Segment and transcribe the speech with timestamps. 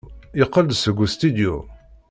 [0.39, 1.55] Yeqqel-d seg ustidyu.